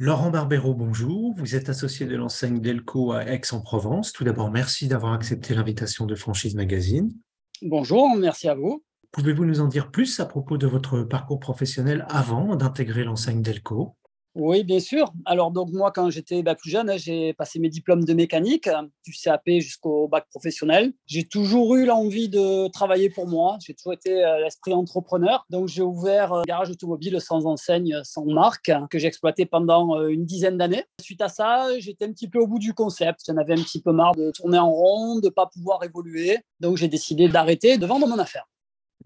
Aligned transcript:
Laurent 0.00 0.30
Barbero, 0.30 0.74
bonjour. 0.74 1.34
Vous 1.36 1.56
êtes 1.56 1.68
associé 1.68 2.06
de 2.06 2.14
l'enseigne 2.14 2.60
Delco 2.60 3.10
à 3.10 3.24
Aix-en-Provence. 3.24 4.12
Tout 4.12 4.22
d'abord, 4.22 4.48
merci 4.48 4.86
d'avoir 4.86 5.12
accepté 5.12 5.56
l'invitation 5.56 6.06
de 6.06 6.14
Franchise 6.14 6.54
Magazine. 6.54 7.12
Bonjour, 7.62 8.14
merci 8.16 8.48
à 8.48 8.54
vous. 8.54 8.84
Pouvez-vous 9.10 9.44
nous 9.44 9.60
en 9.60 9.66
dire 9.66 9.90
plus 9.90 10.20
à 10.20 10.26
propos 10.26 10.56
de 10.56 10.68
votre 10.68 11.00
parcours 11.02 11.40
professionnel 11.40 12.06
avant 12.10 12.54
d'intégrer 12.54 13.02
l'enseigne 13.02 13.42
Delco? 13.42 13.96
Oui, 14.38 14.62
bien 14.62 14.78
sûr. 14.78 15.12
Alors, 15.24 15.50
donc, 15.50 15.70
moi, 15.72 15.90
quand 15.90 16.10
j'étais 16.10 16.44
bah, 16.44 16.54
plus 16.54 16.70
jeune, 16.70 16.88
hein, 16.88 16.96
j'ai 16.96 17.32
passé 17.32 17.58
mes 17.58 17.68
diplômes 17.68 18.04
de 18.04 18.14
mécanique, 18.14 18.68
du 19.04 19.12
CAP 19.12 19.42
jusqu'au 19.58 20.06
bac 20.06 20.26
professionnel. 20.30 20.92
J'ai 21.06 21.24
toujours 21.24 21.74
eu 21.74 21.84
l'envie 21.84 22.28
de 22.28 22.68
travailler 22.68 23.10
pour 23.10 23.26
moi. 23.26 23.58
J'ai 23.66 23.74
toujours 23.74 23.94
été 23.94 24.24
euh, 24.24 24.38
l'esprit 24.38 24.72
entrepreneur. 24.72 25.44
Donc, 25.50 25.66
j'ai 25.66 25.82
ouvert 25.82 26.32
un 26.32 26.42
garage 26.42 26.70
automobile 26.70 27.20
sans 27.20 27.46
enseigne, 27.46 28.00
sans 28.04 28.26
marque, 28.26 28.70
que 28.90 28.98
j'ai 29.00 29.08
exploité 29.08 29.44
pendant 29.44 29.98
euh, 29.98 30.06
une 30.06 30.24
dizaine 30.24 30.56
d'années. 30.56 30.84
Suite 31.00 31.20
à 31.20 31.28
ça, 31.28 31.66
j'étais 31.80 32.04
un 32.04 32.12
petit 32.12 32.28
peu 32.28 32.38
au 32.38 32.46
bout 32.46 32.60
du 32.60 32.74
concept. 32.74 33.22
J'en 33.26 33.38
avais 33.38 33.54
un 33.54 33.62
petit 33.62 33.82
peu 33.82 33.90
marre 33.90 34.14
de 34.14 34.30
tourner 34.30 34.58
en 34.58 34.70
rond, 34.70 35.18
de 35.18 35.26
ne 35.26 35.30
pas 35.30 35.46
pouvoir 35.46 35.82
évoluer. 35.82 36.38
Donc, 36.60 36.76
j'ai 36.76 36.88
décidé 36.88 37.28
d'arrêter, 37.28 37.76
de 37.76 37.86
vendre 37.86 38.06
mon 38.06 38.18
affaire. 38.20 38.46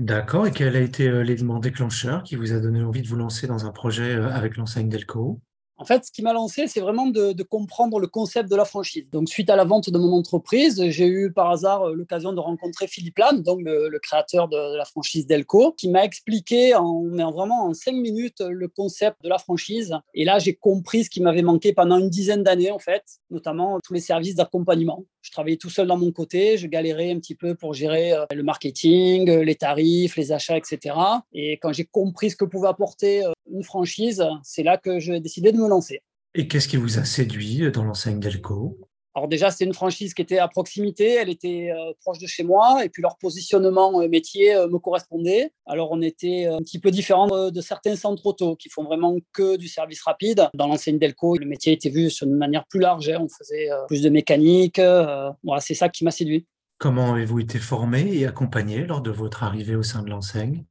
D'accord. 0.03 0.49
Et 0.49 0.51
quel 0.51 0.75
a 0.75 0.81
été 0.81 1.07
euh, 1.07 1.23
l'élément 1.23 1.61
déclencheur 1.61 2.25
qui 2.25 2.35
vous 2.35 2.53
a 2.53 2.59
donné 2.59 2.83
envie 2.83 3.03
de 3.03 3.07
vous 3.07 3.15
lancer 3.15 3.47
dans 3.47 3.67
un 3.67 3.71
projet 3.71 4.17
euh, 4.17 4.29
avec 4.31 4.57
l'enseigne 4.57 4.89
Delco? 4.89 5.39
En 5.77 5.85
fait, 5.85 6.05
ce 6.05 6.11
qui 6.11 6.23
m'a 6.23 6.33
lancé, 6.33 6.67
c'est 6.67 6.81
vraiment 6.81 7.07
de, 7.07 7.41
comprendre 7.45 8.01
le 8.01 8.09
concept 8.09 8.51
de 8.51 8.57
la 8.57 8.65
franchise. 8.65 9.05
Donc, 9.13 9.29
suite 9.29 9.49
à 9.49 9.55
la 9.55 9.63
vente 9.63 9.91
de 9.91 9.99
mon 9.99 10.13
entreprise, 10.13 10.83
j'ai 10.89 11.07
eu 11.07 11.33
par 11.33 11.51
hasard 11.51 11.85
euh, 11.85 11.95
l'occasion 11.95 12.33
de 12.33 12.41
rencontrer 12.41 12.89
Philippe 12.89 13.17
Lam, 13.17 13.45
donc 13.45 13.61
le, 13.63 13.97
créateur 14.01 14.49
de, 14.49 14.77
la 14.77 14.85
franchise 14.85 15.25
Delco, 15.25 15.71
qui 15.71 15.89
m'a 15.89 16.05
expliqué 16.05 16.75
en, 16.75 17.05
vraiment 17.31 17.67
en 17.67 17.73
cinq 17.73 17.95
minutes 17.95 18.41
le 18.41 18.67
concept 18.67 19.23
de 19.23 19.29
la 19.29 19.39
franchise. 19.39 19.95
Et 20.15 20.25
là, 20.25 20.41
j'ai 20.41 20.55
compris 20.55 21.05
ce 21.05 21.11
qui 21.11 21.23
m'avait 21.23 21.43
manqué 21.43 21.73
pendant 21.73 21.99
une 21.99 22.11
dizaine 22.11 22.43
d'années, 22.43 22.73
en 22.73 22.81
fait, 22.81 23.05
notamment 23.31 23.79
tous 23.85 23.95
les 23.95 24.01
services 24.01 24.35
d'accompagnement. 24.35 25.05
Je 25.23 25.31
travaillais 25.31 25.57
tout 25.57 25.71
seul 25.71 25.87
dans 25.87 25.97
mon 25.97 26.13
côté, 26.13 26.59
je 26.59 26.67
galérais 26.67 27.11
un 27.11 27.19
petit 27.19 27.35
peu 27.35 27.55
pour 27.55 27.75
gérer 27.75 28.13
euh, 28.13 28.27
le 28.35 28.43
marketing, 28.43 29.31
les 29.31 29.55
tarifs, 29.55 30.17
les 30.17 30.33
achats, 30.33 30.57
etc. 30.57 30.97
Et 31.33 31.59
quand 31.63 31.73
j'ai 31.73 31.85
compris 31.85 32.31
ce 32.31 32.37
que 32.37 32.45
pouvait 32.45 32.69
apporter 32.69 33.25
euh, 33.25 33.33
une 33.51 33.63
franchise, 33.63 34.25
c'est 34.43 34.63
là 34.63 34.77
que 34.77 34.99
j'ai 34.99 35.21
décidé 35.21 35.53
de 35.53 35.59
me 35.59 35.69
lancer. 35.69 36.03
Et 36.35 36.49
qu'est-ce 36.49 36.67
qui 36.67 36.77
vous 36.77 36.99
a 36.99 37.05
séduit 37.05 37.71
dans 37.73 37.85
l'enseigne 37.85 38.19
Delco 38.19 38.79
alors 39.15 39.29
déjà, 39.29 39.51
c'est 39.51 39.65
une 39.65 39.75
franchise 39.75 40.15
qui 40.15 40.23
était 40.23 40.39
à 40.39 40.49
proximité, 40.49 41.15
elle 41.15 41.29
était 41.29 41.71
euh, 41.71 41.93
proche 42.01 42.19
de 42.19 42.27
chez 42.27 42.45
moi, 42.45 42.83
et 42.83 42.89
puis 42.89 43.03
leur 43.03 43.19
positionnement 43.19 44.01
euh, 44.01 44.09
métier 44.09 44.55
euh, 44.55 44.69
me 44.69 44.79
correspondait. 44.79 45.53
Alors 45.67 45.93
on 45.93 46.01
était 46.01 46.47
un 46.47 46.59
petit 46.59 46.79
peu 46.79 46.91
différent 46.91 47.27
de, 47.51 47.61
certains 47.61 47.95
centres 47.95 48.25
auto 48.25 48.57
qui 48.57 48.71
font 48.71 48.85
vraiment 48.85 49.15
que 49.33 49.57
du 49.57 49.69
service 49.69 50.03
rapide. 50.03 50.49
Dans 50.55 50.67
l'enseigne 50.67 50.99
Delco, 50.99 51.37
le 51.37 51.47
métier 51.47 51.75
était 51.75 51.91
vu 51.91 52.11
sur 52.11 52.27
une 52.27 52.37
manière 52.37 52.65
plus 52.67 52.81
large, 52.81 53.09
hein. 53.11 53.19
on 53.21 53.29
faisait 53.29 53.69
plus 53.87 54.03
de 54.03 54.09
mécanique. 54.09 54.79
voilà, 54.79 55.61
c'est 55.61 55.75
ça 55.75 55.89
qui 55.89 56.05
m'a 56.05 56.11
séduit. 56.11 56.47
Comment 56.79 57.13
avez-vous 57.13 57.41
été 57.41 57.59
formé 57.59 58.17
et 58.17 58.27
accompagné 58.27 58.85
lors 58.87 59.03
de 59.03 59.11
votre 59.11 59.45
arrivée 59.45 59.77
au 59.77 59.83
sein 59.83 60.03
de 60.03 60.11
l'enseigne? 60.11 60.65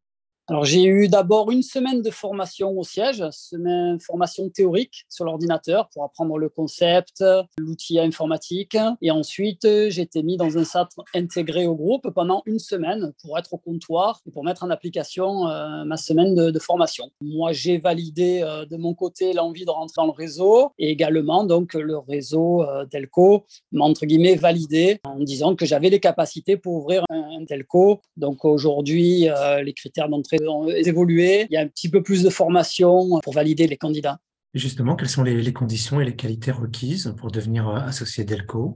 Alors, 0.51 0.65
j'ai 0.65 0.83
eu 0.83 1.07
d'abord 1.07 1.49
une 1.49 1.61
semaine 1.61 2.01
de 2.01 2.09
formation 2.09 2.77
au 2.77 2.83
siège, 2.83 3.23
une 3.53 3.97
formation 4.01 4.49
théorique 4.49 5.05
sur 5.07 5.23
l'ordinateur 5.23 5.87
pour 5.93 6.03
apprendre 6.03 6.37
le 6.37 6.49
concept, 6.49 7.23
l'outil 7.57 8.01
informatique. 8.01 8.75
Et 9.01 9.11
ensuite, 9.11 9.61
j'ai 9.63 10.01
été 10.01 10.23
mis 10.23 10.35
dans 10.35 10.57
un 10.57 10.65
centre 10.65 11.05
intégré 11.15 11.67
au 11.67 11.75
groupe 11.75 12.09
pendant 12.13 12.43
une 12.45 12.59
semaine 12.59 13.13
pour 13.21 13.39
être 13.39 13.53
au 13.53 13.59
comptoir 13.59 14.19
et 14.27 14.31
pour 14.31 14.43
mettre 14.43 14.65
en 14.65 14.69
application 14.71 15.47
euh, 15.47 15.85
ma 15.85 15.95
semaine 15.95 16.35
de, 16.35 16.59
formation. 16.59 17.09
Moi, 17.21 17.53
j'ai 17.53 17.77
validé 17.77 18.41
euh, 18.43 18.65
de 18.65 18.75
mon 18.75 18.93
côté 18.93 19.31
l'envie 19.31 19.63
de 19.63 19.71
rentrer 19.71 20.01
dans 20.01 20.07
le 20.07 20.11
réseau 20.11 20.73
et 20.77 20.89
également, 20.89 21.45
donc, 21.45 21.75
le 21.75 21.97
réseau 21.97 22.63
euh, 22.63 22.83
Delco 22.91 23.45
m'a, 23.71 23.85
entre 23.85 24.05
guillemets, 24.05 24.35
validé 24.35 24.99
en 25.05 25.19
disant 25.19 25.55
que 25.55 25.65
j'avais 25.65 25.89
les 25.89 26.01
capacités 26.01 26.57
pour 26.57 26.73
ouvrir 26.73 27.05
un, 27.09 27.39
un 27.39 27.41
Delco. 27.43 28.01
Donc, 28.17 28.43
aujourd'hui, 28.43 29.29
les 29.63 29.73
critères 29.73 30.09
d'entrée 30.09 30.40
ont 30.47 30.67
évolué. 30.67 31.47
Il 31.49 31.53
y 31.53 31.57
a 31.57 31.61
un 31.61 31.67
petit 31.67 31.89
peu 31.89 32.03
plus 32.03 32.23
de 32.23 32.29
formation 32.29 33.19
pour 33.23 33.33
valider 33.33 33.67
les 33.67 33.77
candidats. 33.77 34.19
Justement, 34.53 34.95
quelles 34.95 35.09
sont 35.09 35.23
les, 35.23 35.53
conditions 35.53 36.01
et 36.01 36.05
les 36.05 36.15
qualités 36.15 36.51
requises 36.51 37.13
pour 37.17 37.31
devenir 37.31 37.69
euh, 37.69 37.79
associé 37.79 38.25
d'ELCO? 38.25 38.75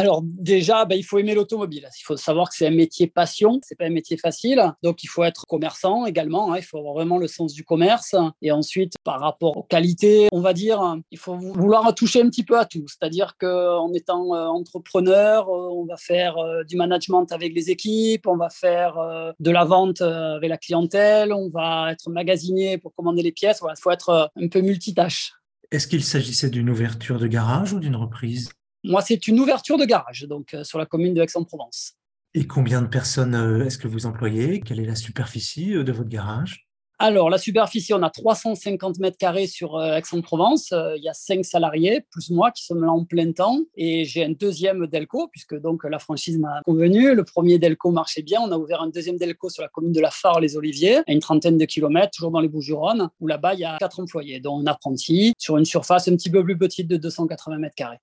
Alors 0.00 0.22
déjà, 0.24 0.84
ben, 0.84 0.96
il 0.96 1.04
faut 1.04 1.18
aimer 1.18 1.34
l'automobile. 1.34 1.88
Il 1.98 2.02
faut 2.02 2.16
savoir 2.16 2.48
que 2.48 2.56
c'est 2.56 2.66
un 2.66 2.74
métier 2.74 3.06
passion, 3.06 3.60
c'est 3.62 3.76
pas 3.76 3.84
un 3.84 3.90
métier 3.90 4.16
facile. 4.16 4.62
Donc 4.82 5.02
il 5.04 5.08
faut 5.08 5.24
être 5.24 5.46
commerçant 5.46 6.06
également. 6.06 6.52
Hein. 6.52 6.58
Il 6.58 6.64
faut 6.64 6.78
avoir 6.78 6.94
vraiment 6.94 7.18
le 7.18 7.28
sens 7.28 7.52
du 7.52 7.64
commerce. 7.64 8.14
Et 8.42 8.50
ensuite, 8.50 8.94
par 9.04 9.20
rapport 9.20 9.56
aux 9.56 9.62
qualités, 9.62 10.28
on 10.32 10.40
va 10.40 10.52
dire, 10.52 10.96
il 11.10 11.18
faut 11.18 11.36
vouloir 11.36 11.94
toucher 11.94 12.22
un 12.22 12.28
petit 12.28 12.44
peu 12.44 12.58
à 12.58 12.64
tout. 12.64 12.84
C'est-à-dire 12.88 13.36
qu'en 13.38 13.92
étant 13.92 14.34
euh, 14.34 14.46
entrepreneur, 14.46 15.48
euh, 15.48 15.68
on 15.70 15.84
va 15.84 15.96
faire 15.96 16.38
euh, 16.38 16.64
du 16.64 16.76
management 16.76 17.26
avec 17.32 17.54
les 17.54 17.70
équipes, 17.70 18.26
on 18.26 18.36
va 18.36 18.48
faire 18.48 18.96
de 19.38 19.50
la 19.50 19.64
vente 19.64 20.00
avec 20.00 20.48
la 20.48 20.58
clientèle, 20.58 21.32
on 21.32 21.48
va 21.50 21.92
être 21.92 22.10
magasinier 22.10 22.78
pour 22.78 22.94
commander 22.94 23.22
les 23.22 23.32
pièces. 23.32 23.60
il 23.62 23.80
faut 23.80 23.90
être 23.90 24.30
un 24.36 24.48
peu 24.48 24.60
multitâche. 24.60 25.32
Est-ce 25.70 25.86
qu'il 25.86 26.02
s'agissait 26.02 26.50
d'une 26.50 26.70
ouverture 26.70 27.18
de 27.18 27.26
garage 27.26 27.72
ou 27.72 27.78
d'une 27.78 27.96
reprise? 27.96 28.50
Moi, 28.84 29.02
c'est 29.02 29.28
une 29.28 29.38
ouverture 29.38 29.76
de 29.76 29.84
garage, 29.84 30.22
donc 30.28 30.54
euh, 30.54 30.64
sur 30.64 30.78
la 30.78 30.86
commune 30.86 31.14
de 31.14 31.20
Aix-en-Provence. 31.20 31.94
Et 32.34 32.46
combien 32.46 32.80
de 32.80 32.86
personnes 32.86 33.34
euh, 33.34 33.66
est-ce 33.66 33.76
que 33.76 33.88
vous 33.88 34.06
employez? 34.06 34.60
Quelle 34.60 34.80
est 34.80 34.86
la 34.86 34.94
superficie 34.94 35.74
euh, 35.74 35.84
de 35.84 35.92
votre 35.92 36.08
garage? 36.08 36.66
Alors, 36.98 37.30
la 37.30 37.38
superficie, 37.38 37.94
on 37.94 38.02
a 38.02 38.10
350 38.10 38.98
mètres 38.98 39.16
carrés 39.16 39.46
sur 39.46 39.82
Aix-en-Provence. 39.82 40.74
Il 40.96 41.02
y 41.02 41.08
a 41.08 41.14
cinq 41.14 41.46
salariés, 41.46 42.04
plus 42.10 42.28
moi, 42.28 42.50
qui 42.50 42.62
sommes 42.62 42.84
là 42.84 42.90
en 42.90 43.06
plein 43.06 43.32
temps. 43.32 43.58
Et 43.74 44.04
j'ai 44.04 44.22
un 44.22 44.32
deuxième 44.32 44.86
Delco, 44.86 45.28
puisque 45.28 45.58
donc 45.58 45.84
la 45.84 45.98
franchise 45.98 46.36
m'a 46.36 46.60
convenu. 46.62 47.14
Le 47.14 47.24
premier 47.24 47.58
Delco 47.58 47.90
marchait 47.90 48.20
bien. 48.20 48.42
On 48.42 48.52
a 48.52 48.58
ouvert 48.58 48.82
un 48.82 48.88
deuxième 48.88 49.16
Delco 49.16 49.48
sur 49.48 49.62
la 49.62 49.68
commune 49.68 49.92
de 49.92 50.00
La 50.00 50.10
Phare, 50.10 50.40
les 50.40 50.58
Oliviers, 50.58 50.98
à 50.98 51.12
une 51.12 51.20
trentaine 51.20 51.56
de 51.56 51.64
kilomètres, 51.64 52.10
toujours 52.10 52.32
dans 52.32 52.40
les 52.40 52.48
Bouches-du-Rhône, 52.48 53.08
où 53.18 53.26
là-bas, 53.26 53.54
il 53.54 53.60
y 53.60 53.64
a 53.64 53.78
quatre 53.78 53.98
employés, 53.98 54.38
dont 54.38 54.60
un 54.60 54.66
apprenti, 54.66 55.32
sur 55.38 55.56
une 55.56 55.64
surface 55.64 56.06
un 56.06 56.16
petit 56.16 56.28
peu 56.28 56.44
plus 56.44 56.58
petite 56.58 56.86
de 56.86 56.98
280 56.98 57.56
mètres 57.56 57.76
carrés. 57.76 58.00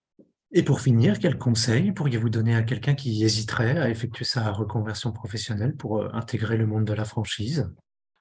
Et 0.53 0.63
pour 0.63 0.79
finir, 0.79 1.19
quel 1.19 1.37
conseil 1.37 1.91
pourriez-vous 1.91 2.29
donner 2.29 2.55
à 2.55 2.63
quelqu'un 2.63 2.95
qui 2.95 3.23
hésiterait 3.23 3.77
à 3.79 3.89
effectuer 3.89 4.23
sa 4.23 4.51
reconversion 4.51 5.11
professionnelle 5.11 5.75
pour 5.75 5.99
euh, 5.99 6.09
intégrer 6.13 6.55
le 6.55 6.65
monde 6.65 6.85
de 6.85 6.93
la 6.93 7.03
franchise? 7.03 7.69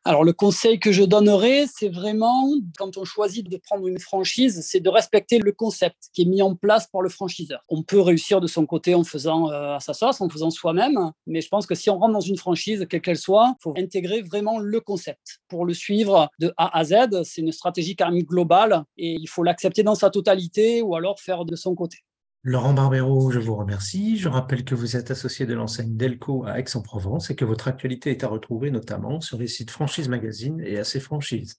Alors 0.04 0.22
le 0.22 0.32
conseil 0.32 0.78
que 0.78 0.92
je 0.92 1.02
donnerais, 1.02 1.66
c'est 1.66 1.88
vraiment, 1.88 2.48
quand 2.78 2.96
on 2.96 3.04
choisit 3.04 3.48
de 3.48 3.56
prendre 3.56 3.88
une 3.88 3.98
franchise, 3.98 4.64
c'est 4.64 4.78
de 4.78 4.88
respecter 4.88 5.38
le 5.38 5.50
concept 5.50 5.96
qui 6.12 6.22
est 6.22 6.26
mis 6.26 6.42
en 6.42 6.54
place 6.54 6.86
par 6.86 7.02
le 7.02 7.08
franchiseur. 7.08 7.64
On 7.68 7.82
peut 7.82 8.00
réussir 8.00 8.40
de 8.40 8.46
son 8.46 8.66
côté 8.66 8.94
en 8.94 9.02
faisant 9.02 9.50
euh, 9.50 9.74
à 9.74 9.80
sa 9.80 9.94
sauce, 9.94 10.20
en 10.20 10.28
faisant 10.28 10.50
soi-même, 10.50 11.10
mais 11.26 11.40
je 11.40 11.48
pense 11.48 11.66
que 11.66 11.74
si 11.74 11.90
on 11.90 11.98
rentre 11.98 12.12
dans 12.12 12.20
une 12.20 12.36
franchise, 12.36 12.86
quelle 12.88 13.00
qu'elle 13.00 13.18
soit, 13.18 13.54
il 13.58 13.62
faut 13.62 13.74
intégrer 13.76 14.22
vraiment 14.22 14.58
le 14.60 14.80
concept. 14.80 15.40
Pour 15.48 15.64
le 15.64 15.74
suivre 15.74 16.28
de 16.38 16.52
A 16.56 16.76
à 16.76 16.84
Z, 16.84 17.22
c'est 17.24 17.40
une 17.40 17.50
stratégie 17.50 17.96
quand 17.96 18.10
même 18.10 18.22
globale 18.22 18.84
et 18.96 19.14
il 19.14 19.28
faut 19.28 19.42
l'accepter 19.42 19.82
dans 19.82 19.96
sa 19.96 20.10
totalité 20.10 20.82
ou 20.82 20.94
alors 20.94 21.18
faire 21.18 21.44
de 21.44 21.56
son 21.56 21.74
côté. 21.74 22.05
Laurent 22.48 22.74
Barbero, 22.74 23.32
je 23.32 23.40
vous 23.40 23.56
remercie. 23.56 24.18
Je 24.18 24.28
rappelle 24.28 24.64
que 24.64 24.76
vous 24.76 24.96
êtes 24.96 25.10
associé 25.10 25.46
de 25.46 25.54
l'enseigne 25.54 25.96
Delco 25.96 26.44
à 26.44 26.60
Aix-en-Provence 26.60 27.28
et 27.28 27.34
que 27.34 27.44
votre 27.44 27.66
actualité 27.66 28.12
est 28.12 28.22
à 28.22 28.28
retrouver 28.28 28.70
notamment 28.70 29.20
sur 29.20 29.36
les 29.36 29.48
sites 29.48 29.72
Franchise 29.72 30.08
Magazine 30.08 30.60
et 30.60 30.78
AC 30.78 31.00
Franchise. 31.00 31.54